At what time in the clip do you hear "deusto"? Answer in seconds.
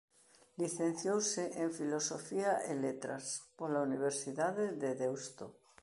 5.01-5.45